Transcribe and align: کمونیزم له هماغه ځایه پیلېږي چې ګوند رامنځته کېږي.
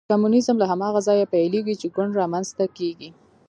کمونیزم 0.09 0.55
له 0.59 0.65
هماغه 0.71 0.99
ځایه 1.07 1.31
پیلېږي 1.33 1.75
چې 1.81 1.87
ګوند 1.95 2.17
رامنځته 2.21 2.65
کېږي. 2.77 3.09